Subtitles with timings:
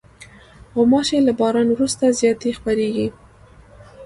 [0.75, 3.07] غوماشې له باران وروسته زیاتې خپرېږي.